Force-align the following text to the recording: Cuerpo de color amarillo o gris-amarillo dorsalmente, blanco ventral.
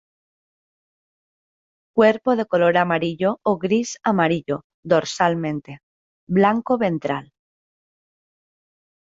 Cuerpo 1.93 2.35
de 2.35 2.47
color 2.47 2.75
amarillo 2.77 3.39
o 3.43 3.59
gris-amarillo 3.59 4.63
dorsalmente, 4.83 5.81
blanco 6.27 6.79
ventral. 6.79 7.31